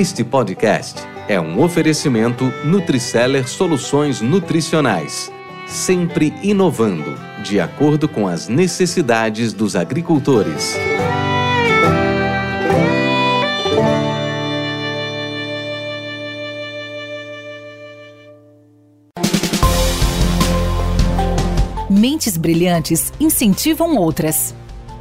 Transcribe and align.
Este 0.00 0.24
podcast 0.24 0.98
é 1.28 1.38
um 1.38 1.60
oferecimento 1.62 2.44
Nutriceller 2.64 3.46
Soluções 3.46 4.22
Nutricionais, 4.22 5.30
sempre 5.66 6.32
inovando, 6.42 7.18
de 7.42 7.60
acordo 7.60 8.08
com 8.08 8.26
as 8.26 8.48
necessidades 8.48 9.52
dos 9.52 9.76
agricultores. 9.76 10.74
Mentes 21.90 22.38
brilhantes 22.38 23.12
incentivam 23.20 23.96
outras. 23.96 24.54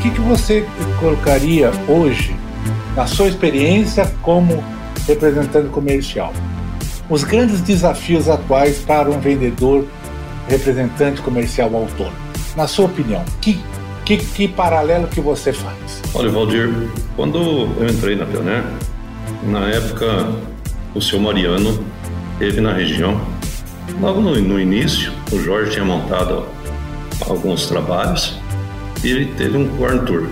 Que, 0.00 0.10
que 0.10 0.20
você 0.20 0.66
colocaria 0.98 1.70
hoje, 1.88 2.34
na 2.94 3.06
sua 3.06 3.28
experiência 3.28 4.10
como 4.22 4.62
representante 5.06 5.68
comercial? 5.68 6.32
Os 7.08 7.22
grandes 7.22 7.60
desafios 7.60 8.28
atuais 8.28 8.78
para 8.78 9.10
um 9.10 9.20
vendedor 9.20 9.86
representante 10.48 11.20
comercial 11.20 11.74
autônomo. 11.74 12.16
Na 12.56 12.66
sua 12.66 12.86
opinião, 12.86 13.24
que, 13.40 13.60
que, 14.04 14.16
que 14.16 14.48
paralelo 14.48 15.06
que 15.08 15.20
você 15.20 15.52
faz? 15.52 16.02
Olha, 16.14 16.30
Valdir, 16.30 16.72
quando 17.14 17.38
eu 17.78 17.88
entrei 17.88 18.16
na 18.16 18.24
Pioneer, 18.24 18.64
na 19.42 19.68
época 19.68 20.26
o 20.94 21.00
senhor 21.00 21.20
Mariano 21.22 21.84
esteve 22.32 22.60
na 22.60 22.72
região. 22.72 23.20
Logo 24.00 24.20
no, 24.20 24.34
no 24.40 24.60
início, 24.60 25.12
o 25.30 25.38
Jorge 25.38 25.72
tinha 25.72 25.84
montado 25.84 26.46
alguns 27.28 27.66
trabalhos 27.66 28.34
e 29.02 29.10
ele 29.10 29.26
teve 29.36 29.56
um 29.56 29.68
corn 29.76 30.00
tour. 30.06 30.26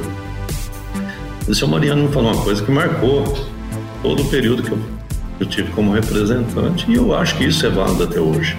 O 1.47 1.55
seu 1.55 1.69
Mariano 1.69 2.05
me 2.05 2.13
falou 2.13 2.33
uma 2.33 2.43
coisa 2.43 2.63
que 2.63 2.71
marcou 2.71 3.25
todo 4.03 4.23
o 4.23 4.29
período 4.29 4.63
que 4.63 4.73
eu, 4.73 4.79
eu 5.41 5.47
tive 5.47 5.71
como 5.73 5.93
representante 5.93 6.91
e 6.91 6.95
eu 6.95 7.15
acho 7.15 7.37
que 7.37 7.45
isso 7.45 7.67
é 7.67 7.71
válido 7.71 8.05
até 8.05 8.21
hoje. 8.21 8.57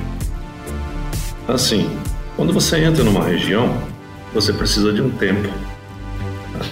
Assim, 1.47 1.89
quando 2.35 2.53
você 2.53 2.77
entra 2.77 3.03
numa 3.03 3.23
região, 3.23 3.75
você 4.33 4.51
precisa 4.51 4.91
de 4.91 5.01
um 5.01 5.09
tempo. 5.09 5.47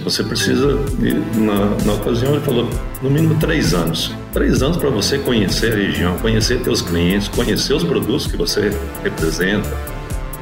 Você 0.04 0.24
precisa, 0.24 0.78
de, 0.98 1.14
na, 1.40 1.66
na 1.86 1.94
ocasião 1.94 2.34
ele 2.34 2.42
falou, 2.42 2.70
no 3.02 3.10
mínimo 3.10 3.36
três 3.40 3.74
anos. 3.74 4.14
Três 4.32 4.62
anos 4.62 4.78
para 4.78 4.90
você 4.90 5.18
conhecer 5.18 5.74
a 5.74 5.76
região, 5.76 6.18
conhecer 6.20 6.62
teus 6.62 6.82
clientes, 6.82 7.28
conhecer 7.28 7.74
os 7.74 7.84
produtos 7.84 8.28
que 8.28 8.38
você 8.38 8.72
representa, 9.04 9.70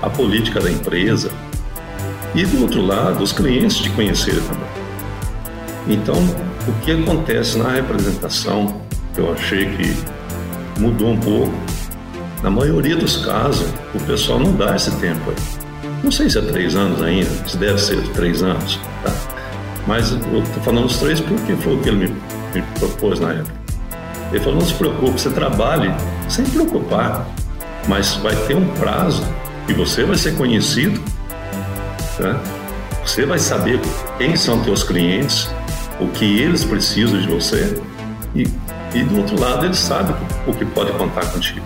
a 0.02 0.10
política 0.10 0.60
da 0.60 0.72
empresa, 0.72 1.32
e 2.34 2.46
do 2.46 2.62
outro 2.62 2.86
lado, 2.86 3.24
os 3.24 3.32
clientes 3.32 3.78
te 3.78 3.90
conhecerem 3.90 4.42
também. 4.42 4.70
Então, 5.88 6.16
o 6.68 6.72
que 6.82 6.92
acontece 6.92 7.58
na 7.58 7.72
representação, 7.72 8.82
eu 9.18 9.34
achei 9.34 9.66
que 9.66 9.96
mudou 10.80 11.10
um 11.10 11.20
pouco. 11.20 11.54
Na 12.42 12.50
maioria 12.50 12.96
dos 12.96 13.18
casos, 13.18 13.68
o 13.94 14.00
pessoal 14.00 14.40
não 14.40 14.54
dá 14.56 14.76
esse 14.76 14.92
tempo 14.92 15.30
aí. 15.30 15.92
Não 16.04 16.12
sei 16.12 16.30
se 16.30 16.40
é 16.40 16.42
três 16.42 16.76
anos 16.76 17.02
ainda, 17.02 17.30
se 17.48 17.58
deve 17.58 17.78
ser 17.78 18.02
três 18.14 18.42
anos, 18.42 18.80
tá? 19.04 19.14
Mas 19.86 20.12
eu 20.12 20.18
estou 20.18 20.64
falando 20.64 20.86
os 20.86 20.98
três 20.98 21.20
porque 21.20 21.56
foi 21.58 21.76
o 21.76 21.80
que 21.80 21.90
ele 21.90 22.08
me, 22.08 22.16
me 22.56 22.62
propôs 22.80 23.20
na 23.20 23.34
época. 23.34 23.54
Ele 24.32 24.40
falou: 24.40 24.60
não 24.60 24.66
se 24.66 24.74
preocupe, 24.74 25.20
você 25.20 25.30
trabalhe 25.30 25.92
sem 26.30 26.46
preocupar, 26.46 27.28
mas 27.88 28.16
vai 28.16 28.36
ter 28.48 28.56
um 28.56 28.68
prazo 28.76 29.24
e 29.68 29.74
você 29.74 30.04
vai 30.04 30.16
ser 30.16 30.36
conhecido 30.36 31.02
né? 32.20 32.40
Você 33.06 33.26
vai 33.26 33.40
saber 33.40 33.80
quem 34.18 34.36
são 34.36 34.62
teus 34.64 34.84
clientes, 34.84 35.50
o 36.00 36.08
que 36.08 36.40
eles 36.40 36.64
precisam 36.64 37.20
de 37.20 37.28
você 37.28 37.82
e, 38.36 38.48
e 38.94 39.04
do 39.04 39.18
outro 39.18 39.40
lado 39.40 39.66
eles 39.66 39.80
sabem 39.80 40.16
o 40.46 40.54
que 40.54 40.66
pode 40.66 40.92
contar 40.94 41.26
contigo. 41.28 41.66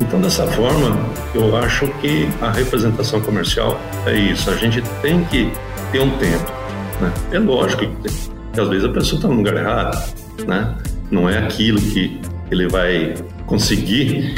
Então, 0.00 0.20
dessa 0.20 0.46
forma, 0.48 0.98
eu 1.34 1.56
acho 1.56 1.86
que 2.00 2.28
a 2.40 2.50
representação 2.50 3.20
comercial 3.20 3.80
é 4.06 4.14
isso. 4.14 4.50
A 4.50 4.56
gente 4.56 4.82
tem 5.00 5.24
que 5.24 5.50
ter 5.92 6.00
um 6.00 6.10
tempo. 6.18 6.52
Né? 7.00 7.12
É 7.32 7.38
lógico 7.38 7.86
que 7.86 8.60
às 8.60 8.68
vezes 8.68 8.84
a 8.84 8.88
pessoa 8.88 9.18
está 9.18 9.28
no 9.28 9.34
lugar 9.34 9.56
errado, 9.56 10.14
né? 10.46 10.74
não 11.10 11.28
é 11.28 11.38
aquilo 11.38 11.80
que 11.80 12.20
ele 12.50 12.68
vai 12.68 13.14
conseguir 13.46 14.34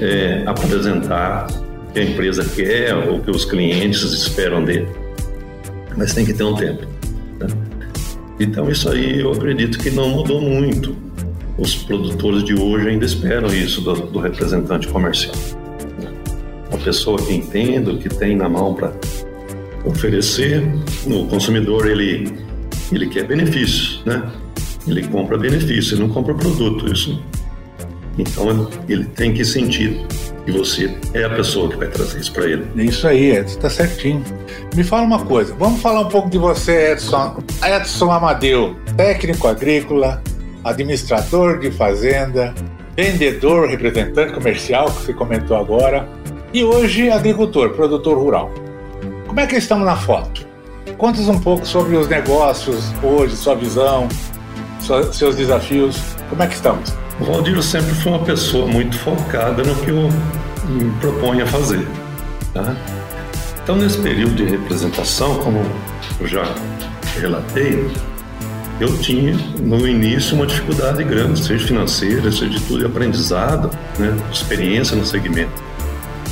é, 0.00 0.42
apresentar 0.46 1.46
que 1.94 2.00
a 2.00 2.04
empresa 2.04 2.44
quer 2.44 2.92
ou 2.94 3.20
que 3.20 3.30
os 3.30 3.44
clientes 3.44 4.02
esperam 4.02 4.64
dele. 4.64 4.88
Mas 5.96 6.12
tem 6.12 6.26
que 6.26 6.34
ter 6.34 6.42
um 6.42 6.54
tempo. 6.54 6.84
Né? 7.38 7.46
Então, 8.40 8.68
isso 8.68 8.90
aí 8.90 9.20
eu 9.20 9.32
acredito 9.32 9.78
que 9.78 9.90
não 9.90 10.08
mudou 10.08 10.40
muito. 10.40 10.96
Os 11.56 11.76
produtores 11.76 12.42
de 12.42 12.52
hoje 12.52 12.88
ainda 12.88 13.04
esperam 13.04 13.48
isso 13.54 13.80
do, 13.80 13.94
do 13.94 14.18
representante 14.18 14.88
comercial. 14.88 15.36
Né? 16.02 16.10
Uma 16.68 16.80
pessoa 16.80 17.16
que 17.16 17.32
entenda, 17.32 17.94
que 17.96 18.08
tem 18.08 18.36
na 18.36 18.48
mão 18.48 18.74
para 18.74 18.92
oferecer, 19.84 20.64
o 21.06 21.26
consumidor 21.28 21.86
ele, 21.86 22.28
ele 22.90 23.06
quer 23.06 23.24
benefícios, 23.24 24.02
né? 24.04 24.32
Ele 24.86 25.06
compra 25.06 25.38
benefício, 25.38 25.94
ele 25.94 26.02
não 26.02 26.08
compra 26.08 26.34
produto. 26.34 26.92
Isso. 26.92 27.22
Então 28.18 28.68
ele 28.88 29.04
tem 29.04 29.32
que 29.32 29.44
sentir 29.44 30.04
e 30.46 30.52
você 30.52 30.96
é 31.14 31.24
a 31.24 31.30
pessoa 31.30 31.70
que 31.70 31.76
vai 31.76 31.88
trazer 31.88 32.20
isso 32.20 32.32
para 32.32 32.46
ele. 32.46 32.66
Isso 32.76 33.06
aí, 33.06 33.32
Edson, 33.36 33.58
tá 33.60 33.70
certinho. 33.70 34.22
Me 34.74 34.84
fala 34.84 35.02
uma 35.02 35.24
coisa, 35.24 35.54
vamos 35.54 35.80
falar 35.80 36.00
um 36.00 36.08
pouco 36.08 36.28
de 36.28 36.38
você, 36.38 36.92
Edson. 36.92 37.42
Edson 37.64 38.10
Amadeu, 38.10 38.76
técnico 38.96 39.48
agrícola, 39.48 40.22
administrador 40.62 41.58
de 41.58 41.70
fazenda, 41.70 42.54
vendedor, 42.96 43.68
representante 43.68 44.32
comercial, 44.32 44.86
que 44.86 45.02
você 45.02 45.12
comentou 45.12 45.56
agora, 45.56 46.08
e 46.52 46.62
hoje 46.62 47.10
agricultor, 47.10 47.70
produtor 47.70 48.18
rural. 48.18 48.52
Como 49.26 49.40
é 49.40 49.46
que 49.46 49.56
estamos 49.56 49.84
na 49.84 49.96
foto? 49.96 50.46
Conta 50.98 51.20
um 51.22 51.40
pouco 51.40 51.66
sobre 51.66 51.96
os 51.96 52.08
negócios 52.08 52.92
hoje, 53.02 53.36
sua 53.36 53.56
visão, 53.56 54.08
seus 55.12 55.34
desafios. 55.34 55.96
Como 56.28 56.42
é 56.42 56.46
que 56.46 56.54
estamos? 56.54 57.03
O 57.20 57.24
Valdir 57.24 57.62
sempre 57.62 57.94
foi 57.94 58.12
uma 58.12 58.24
pessoa 58.24 58.66
muito 58.66 58.98
focada 58.98 59.62
no 59.62 59.74
que 59.76 59.90
eu 59.90 60.08
me 60.68 60.90
proponho 61.00 61.44
a 61.44 61.46
fazer. 61.46 61.86
Tá? 62.52 62.74
Então, 63.62 63.76
nesse 63.76 63.98
período 63.98 64.34
de 64.34 64.44
representação, 64.44 65.36
como 65.38 65.62
eu 66.20 66.26
já 66.26 66.44
relatei, 67.20 67.88
eu 68.80 68.98
tinha 68.98 69.32
no 69.60 69.86
início 69.86 70.36
uma 70.36 70.46
dificuldade 70.46 71.04
grande, 71.04 71.42
seja 71.42 71.66
financeira, 71.66 72.30
seja 72.32 72.48
de 72.48 72.60
tudo, 72.60 72.80
de 72.80 72.86
aprendizado, 72.86 73.70
né, 73.98 74.16
experiência 74.32 74.96
no 74.96 75.06
segmento. 75.06 75.62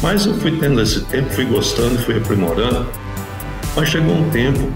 Mas 0.03 0.27
eu 0.27 0.35
fui 0.35 0.59
tendo 0.59 0.81
esse 0.83 1.01
tempo, 1.03 1.31
fui 1.31 1.45
gostando, 1.45 1.97
fui 1.99 2.17
aprimorando. 2.17 2.87
Mas 3.77 3.89
chegou 3.89 4.15
um 4.15 4.29
tempo 4.31 4.71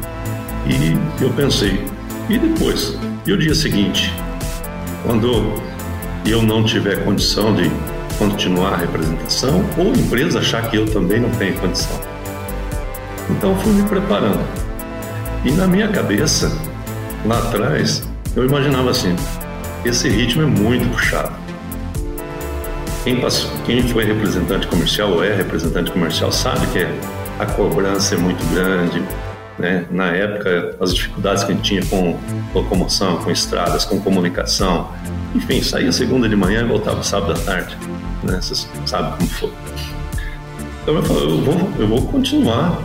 e 0.66 0.96
eu 1.22 1.30
pensei, 1.30 1.84
e 2.30 2.38
depois? 2.38 2.96
E 3.26 3.32
o 3.32 3.36
dia 3.36 3.54
seguinte? 3.54 4.12
Quando 5.04 5.60
e 6.26 6.31
eu 6.31 6.43
não 6.43 6.64
tiver 6.64 7.05
condição 7.05 7.55
de 7.55 7.70
continuar 8.19 8.75
a 8.75 8.76
representação, 8.76 9.64
ou 9.78 9.93
a 9.93 9.96
empresa 9.96 10.40
achar 10.40 10.69
que 10.70 10.76
eu 10.76 10.87
também 10.87 11.20
não 11.20 11.31
tenho 11.31 11.55
condição. 11.61 12.00
Então 13.31 13.56
fui 13.61 13.73
me 13.73 13.88
preparando. 13.88 14.44
E 15.44 15.52
na 15.52 15.67
minha 15.67 15.88
cabeça, 15.88 16.50
lá 17.25 17.38
atrás, 17.38 18.08
eu 18.34 18.44
imaginava 18.44 18.90
assim: 18.90 19.14
esse 19.84 20.08
ritmo 20.08 20.43
é 20.43 20.46
muito 20.46 20.88
puxado. 20.90 21.32
Quem, 23.05 23.20
passou, 23.20 23.50
quem 23.64 23.82
foi 23.82 24.05
representante 24.05 24.67
comercial 24.67 25.12
ou 25.12 25.23
é 25.23 25.32
representante 25.32 25.93
comercial 25.93 26.32
sabe 26.32 26.67
que 26.69 26.84
a 27.38 27.46
cobrança 27.46 28.17
é 28.17 28.19
muito 28.19 28.44
grande, 28.52 29.00
né? 29.56 29.87
Na 29.93 30.06
época, 30.06 30.76
as 30.81 30.93
dificuldades 30.93 31.44
que 31.44 31.52
a 31.52 31.55
gente 31.55 31.64
tinha 31.64 31.87
com 31.87 32.19
locomoção, 32.52 33.19
com 33.19 33.31
estradas, 33.31 33.84
com 33.84 34.00
comunicação. 34.00 34.90
Enfim, 35.34 35.62
saía 35.62 35.93
segunda 35.93 36.28
de 36.28 36.37
manhã 36.37 36.62
e 36.62 36.64
voltava 36.64 37.02
sábado 37.02 37.32
à 37.32 37.44
tarde. 37.44 37.76
Né? 38.23 38.40
Você 38.40 38.67
sabe 38.87 39.17
como 39.17 39.31
foi. 39.31 39.52
Então 40.82 40.94
eu 40.94 41.02
falei, 41.02 41.25
eu 41.25 41.40
vou, 41.40 41.70
eu 41.78 41.88
vou 41.88 42.02
continuar, 42.06 42.81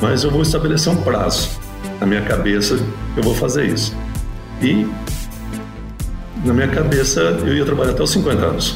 mas 0.00 0.24
eu 0.24 0.30
vou 0.30 0.42
estabelecer 0.42 0.92
um 0.92 1.02
prazo. 1.02 1.50
Na 1.98 2.06
minha 2.06 2.22
cabeça, 2.22 2.78
eu 3.16 3.22
vou 3.22 3.34
fazer 3.34 3.66
isso. 3.66 3.94
E 4.62 4.86
na 6.44 6.54
minha 6.54 6.68
cabeça, 6.68 7.20
eu 7.20 7.54
ia 7.54 7.64
trabalhar 7.64 7.90
até 7.90 8.02
os 8.02 8.10
50 8.10 8.46
anos. 8.46 8.74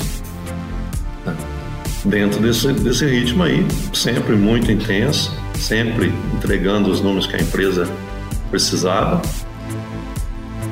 Dentro 2.05 2.41
desse, 2.41 2.71
desse 2.73 3.07
ritmo 3.07 3.43
aí, 3.43 3.67
sempre 3.95 4.37
muito 4.37 4.71
intenso, 4.71 5.35
sempre 5.55 6.13
entregando 6.35 6.91
os 6.91 7.01
números 7.01 7.27
que 7.27 7.37
a 7.37 7.39
empresa 7.39 7.89
precisava. 8.51 9.23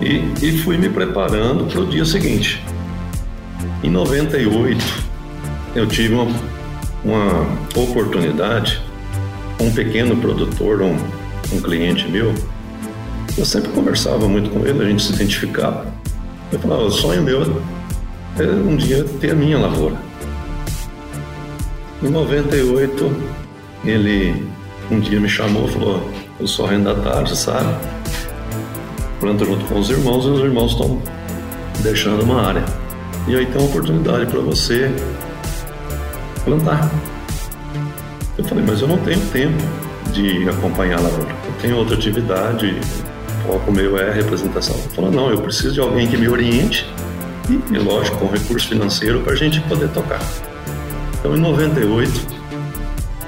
E, 0.02 0.34
e 0.44 0.58
fui 0.58 0.76
me 0.76 0.88
preparando 0.88 1.64
para 1.70 1.81
o 1.81 1.87
dia 1.87 2.04
seguinte. 2.04 2.62
Em 3.84 3.90
98, 3.90 4.84
eu 5.76 5.87
tive 5.87 6.14
uma, 6.14 6.26
uma 7.04 7.46
oportunidade, 7.76 8.82
um 9.60 9.70
pequeno 9.70 10.16
produtor, 10.16 10.82
um, 10.82 10.96
um 11.52 11.60
cliente 11.60 12.08
meu, 12.08 12.34
eu 13.38 13.46
sempre 13.46 13.70
conversava 13.70 14.28
muito 14.28 14.50
com 14.50 14.66
ele, 14.66 14.82
a 14.82 14.88
gente 14.88 15.04
se 15.04 15.12
identificava. 15.12 15.87
Eu 16.50 16.58
falava, 16.58 16.82
o 16.82 16.90
sonho 16.90 17.22
meu 17.22 17.62
é 18.38 18.43
um 18.43 18.76
dia 18.76 19.05
ter 19.20 19.31
a 19.31 19.34
minha 19.34 19.58
lavoura. 19.58 19.96
Em 22.02 22.08
98, 22.08 23.16
ele 23.84 24.44
um 24.90 24.98
dia 25.00 25.20
me 25.20 25.28
chamou 25.28 25.66
e 25.66 25.72
falou, 25.72 26.10
eu 26.40 26.46
sou 26.46 26.66
arrendatário, 26.66 27.34
sabe? 27.34 27.75
Planta 29.22 29.44
junto 29.44 29.64
com 29.66 29.78
os 29.78 29.88
irmãos 29.88 30.24
e 30.24 30.28
os 30.30 30.40
irmãos 30.40 30.72
estão 30.72 31.00
deixando 31.78 32.24
uma 32.24 32.44
área. 32.44 32.64
E 33.28 33.36
aí 33.36 33.46
tem 33.46 33.56
uma 33.56 33.69
oportunidade 33.69 34.26
para 34.26 34.40
você 34.40 34.90
plantar. 36.44 36.90
Eu 38.36 38.42
falei, 38.42 38.64
mas 38.66 38.80
eu 38.82 38.88
não 38.88 38.98
tenho 38.98 39.20
tempo 39.26 39.62
de 40.12 40.48
acompanhar 40.48 40.98
a 40.98 41.02
lavoura. 41.02 41.30
Eu 41.30 41.52
tenho 41.60 41.76
outra 41.76 41.94
atividade, 41.94 42.74
o 43.44 43.52
foco 43.52 43.70
meu 43.70 43.96
é 43.96 44.10
a 44.10 44.12
representação. 44.12 44.74
Ele 44.74 44.88
falou, 44.88 45.12
não, 45.12 45.30
eu 45.30 45.40
preciso 45.40 45.74
de 45.74 45.80
alguém 45.80 46.08
que 46.08 46.16
me 46.16 46.28
oriente 46.28 46.84
e, 47.48 47.78
lógico, 47.78 48.16
com 48.16 48.26
recurso 48.26 48.70
financeiro 48.70 49.20
para 49.20 49.34
a 49.34 49.36
gente 49.36 49.60
poder 49.60 49.88
tocar. 49.90 50.20
Então, 51.20 51.36
em 51.36 51.40
98, 51.40 52.10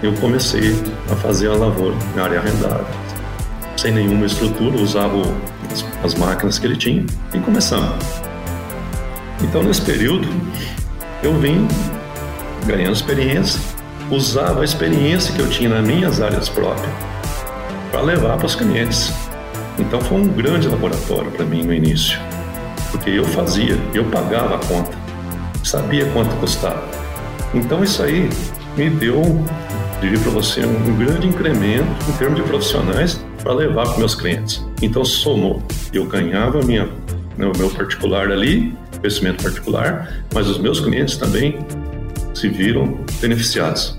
eu 0.03 0.13
comecei 0.15 0.77
a 1.09 1.15
fazer 1.15 1.47
a 1.51 1.55
lavoura 1.55 1.95
na 2.17 2.25
área 2.25 2.41
arrendada, 2.41 2.85
sem 3.77 3.93
nenhuma 3.93 4.27
estrutura, 4.27 4.77
usava 4.77 5.23
as 6.03 6.15
máquinas 6.15 6.59
que 6.59 6.67
ele 6.67 6.77
tinha 6.77 7.05
e 7.33 7.39
começamos. 7.39 7.95
Então, 9.43 9.63
nesse 9.63 9.83
período, 9.83 10.29
eu 11.23 11.39
vim 11.39 11.67
ganhando 12.67 12.93
experiência, 12.93 13.61
usava 14.11 14.63
a 14.63 14.65
experiência 14.65 15.35
que 15.35 15.41
eu 15.41 15.49
tinha 15.49 15.69
nas 15.69 15.87
minhas 15.87 16.21
áreas 16.21 16.49
próprias 16.49 16.93
para 17.91 18.01
levar 18.01 18.37
para 18.37 18.47
os 18.47 18.55
clientes. 18.55 19.13
Então 19.79 20.01
foi 20.01 20.19
um 20.19 20.29
grande 20.29 20.69
laboratório 20.69 21.31
para 21.31 21.45
mim 21.45 21.63
no 21.63 21.73
início, 21.73 22.19
porque 22.91 23.11
eu 23.11 23.25
fazia, 23.25 23.79
eu 23.93 24.05
pagava 24.05 24.57
a 24.57 24.59
conta, 24.59 24.97
sabia 25.63 26.07
quanto 26.07 26.35
custava. 26.37 26.85
Então 27.53 27.83
isso 27.83 28.03
aí 28.03 28.29
me 28.77 28.91
deu, 28.91 29.45
diria 30.05 30.19
para 30.19 30.33
você, 30.33 30.61
um 30.67 30.97
grande 30.99 31.27
incremento 31.27 31.89
em 32.11 32.13
termos 32.19 32.37
de 32.37 32.43
profissionais 32.43 33.25
para 33.43 33.55
levar 33.55 33.89
para 33.89 33.97
meus 33.97 34.15
clientes. 34.15 34.63
Então 34.83 35.03
somou, 35.03 35.63
eu 35.95 36.05
ganhava 36.05 36.61
minha, 36.63 36.85
né, 37.39 37.47
o 37.47 37.57
meu 37.57 37.71
particular 37.71 38.31
ali, 38.31 38.77
investimento 38.99 39.43
particular, 39.43 40.25
mas 40.35 40.47
os 40.47 40.59
meus 40.59 40.79
clientes 40.79 41.17
também 41.17 41.59
se 42.35 42.49
viram 42.49 42.99
beneficiados. 43.21 43.97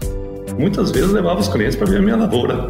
Muitas 0.60 0.92
vezes 0.92 1.12
levava 1.12 1.40
os 1.40 1.48
clientes 1.48 1.76
para 1.76 1.90
ver 1.90 1.98
a 1.98 2.02
minha 2.02 2.16
lavoura, 2.16 2.70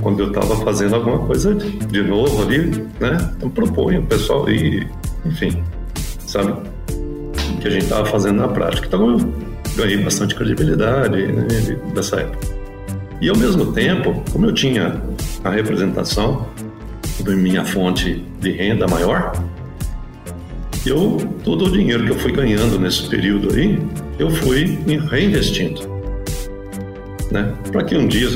quando 0.00 0.20
eu 0.20 0.28
estava 0.28 0.56
fazendo 0.64 0.94
alguma 0.94 1.18
coisa 1.18 1.54
de 1.54 2.02
novo 2.02 2.42
ali, 2.42 2.86
né? 2.98 3.30
Então 3.36 3.50
proponho 3.50 4.00
o 4.00 4.06
pessoal 4.06 4.48
e, 4.48 4.88
enfim, 5.24 5.62
sabe, 6.26 6.50
o 6.52 7.58
que 7.60 7.68
a 7.68 7.70
gente 7.70 7.84
estava 7.84 8.06
fazendo 8.06 8.38
na 8.38 8.48
prática. 8.48 8.86
Então 8.86 9.18
ganhei 9.76 9.98
bastante 9.98 10.34
credibilidade 10.34 11.26
né, 11.26 11.46
dessa 11.94 12.20
época. 12.20 12.54
E 13.20 13.28
ao 13.28 13.36
mesmo 13.36 13.72
tempo, 13.72 14.22
como 14.32 14.46
eu 14.46 14.52
tinha 14.52 15.00
a 15.42 15.50
representação 15.50 16.46
da 17.20 17.32
minha 17.32 17.64
fonte 17.64 18.24
de 18.40 18.50
renda 18.50 18.86
maior, 18.86 19.32
eu 20.84 21.16
todo 21.42 21.66
o 21.66 21.70
dinheiro 21.70 22.04
que 22.04 22.10
eu 22.10 22.18
fui 22.18 22.32
ganhando 22.32 22.78
nesse 22.78 23.08
período 23.08 23.54
aí, 23.54 23.78
eu 24.18 24.30
fui 24.30 24.78
reinvestindo, 25.10 25.80
né? 27.30 27.54
Para 27.72 27.84
que 27.84 27.96
um 27.96 28.06
dia 28.06 28.28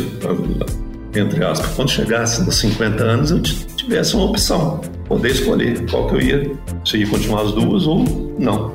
entre 1.14 1.44
aspas, 1.44 1.74
quando 1.74 1.90
chegasse 1.90 2.44
nos 2.44 2.56
50 2.58 3.02
anos, 3.02 3.30
eu 3.30 3.40
tivesse 3.40 4.14
uma 4.14 4.26
opção, 4.26 4.80
poder 5.06 5.30
escolher 5.30 5.88
qual 5.90 6.08
que 6.08 6.14
eu 6.16 6.20
ia, 6.20 6.52
se 6.84 6.98
ia 6.98 7.06
continuar 7.06 7.42
as 7.42 7.52
duas 7.52 7.86
ou 7.86 8.04
não. 8.38 8.74